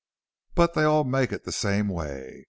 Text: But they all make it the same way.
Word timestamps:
But 0.55 0.73
they 0.73 0.81
all 0.83 1.03
make 1.03 1.31
it 1.31 1.43
the 1.43 1.51
same 1.51 1.87
way. 1.87 2.39